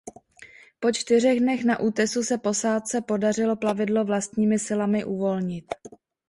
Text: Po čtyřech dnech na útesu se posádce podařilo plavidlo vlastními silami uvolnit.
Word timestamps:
Po 0.79 0.91
čtyřech 0.91 1.39
dnech 1.39 1.63
na 1.65 1.79
útesu 1.79 2.23
se 2.23 2.37
posádce 2.37 3.01
podařilo 3.01 3.55
plavidlo 3.55 4.05
vlastními 4.05 4.59
silami 4.59 5.05
uvolnit. 5.05 5.65